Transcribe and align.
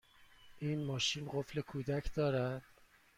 این 0.59 0.83
ماشین 0.83 1.29
قفل 1.33 1.61
کودک 1.61 2.13
دارد؟ 2.13 2.63